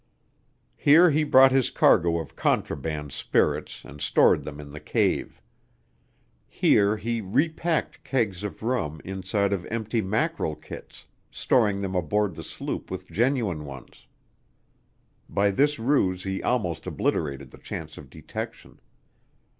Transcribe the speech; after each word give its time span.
Here 0.77 1.11
he 1.11 1.23
brought 1.23 1.51
his 1.51 1.69
cargo 1.69 2.17
of 2.17 2.35
contraband 2.35 3.11
spirits 3.11 3.85
and 3.85 4.01
stored 4.01 4.43
them 4.43 4.59
in 4.59 4.71
the 4.71 4.79
cave. 4.79 5.43
Here 6.47 6.97
he 6.97 7.21
repacked 7.21 8.03
kegs 8.03 8.43
of 8.43 8.63
rum 8.63 8.99
inside 9.05 9.53
of 9.53 9.63
empty 9.65 10.01
mackerel 10.01 10.55
kits, 10.55 11.05
storing 11.29 11.81
them 11.81 11.93
aboard 11.93 12.33
the 12.33 12.43
sloop 12.43 12.89
with 12.89 13.11
genuine 13.11 13.63
ones. 13.63 14.07
By 15.29 15.51
this 15.51 15.77
ruse 15.77 16.23
he 16.23 16.41
almost 16.41 16.87
obliterated 16.87 17.51
the 17.51 17.59
chance 17.59 17.95
of 17.95 18.09
detection. 18.09 18.79